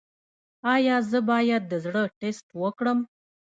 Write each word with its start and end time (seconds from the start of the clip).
ایا 0.73 0.95
زه 1.09 1.19
باید 1.29 1.63
د 1.67 1.73
زړه 1.85 2.03
ټسټ 2.19 2.47
وکړم؟ 2.61 2.99